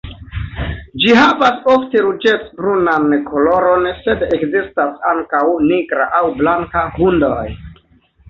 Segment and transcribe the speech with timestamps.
[1.01, 5.43] Ĝi havas ofte ruĝec-brunan koloron, sed ekzistas ankaŭ
[5.73, 7.47] nigra aŭ blanka hundoj.